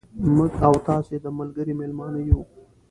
[0.35, 2.39] موږ او تاسو د ملګري مېلمانه یو.